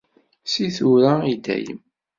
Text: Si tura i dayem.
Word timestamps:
Si 0.53 0.65
tura 0.77 1.13
i 1.31 1.33
dayem. 1.45 1.79